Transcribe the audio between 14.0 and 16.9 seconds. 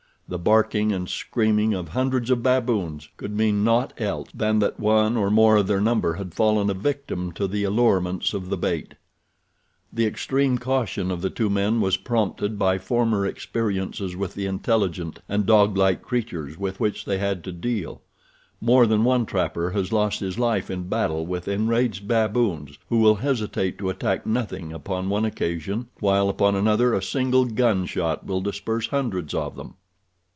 with the intelligent and doglike creatures with